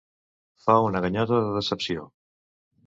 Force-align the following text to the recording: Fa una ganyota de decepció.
Fa 0.63 0.77
una 0.87 1.03
ganyota 1.05 1.43
de 1.45 1.55
decepció. 1.59 2.11